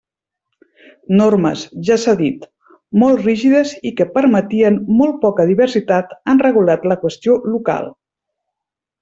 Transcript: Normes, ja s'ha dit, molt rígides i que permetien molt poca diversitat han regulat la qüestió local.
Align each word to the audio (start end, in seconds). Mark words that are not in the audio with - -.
Normes, 1.17 1.65
ja 1.89 1.97
s'ha 2.03 2.15
dit, 2.21 2.47
molt 3.03 3.21
rígides 3.27 3.75
i 3.91 3.91
que 3.99 4.09
permetien 4.17 4.81
molt 5.03 5.21
poca 5.27 5.47
diversitat 5.53 6.17
han 6.33 6.43
regulat 6.49 6.89
la 6.95 6.99
qüestió 7.05 7.39
local. 7.59 7.95